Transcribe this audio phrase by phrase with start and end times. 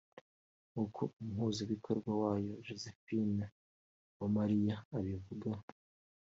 [0.71, 3.43] nk’uko umuhuzabikorwa wayo Josephine
[4.13, 5.49] Uwamariya abivuga